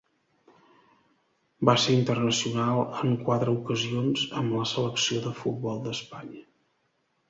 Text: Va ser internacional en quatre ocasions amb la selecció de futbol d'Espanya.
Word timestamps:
Va 1.69 1.75
ser 1.83 1.97
internacional 1.99 2.83
en 3.03 3.15
quatre 3.29 3.55
ocasions 3.61 4.27
amb 4.43 4.59
la 4.59 4.69
selecció 4.75 5.25
de 5.31 5.39
futbol 5.45 5.83
d'Espanya. 5.89 6.49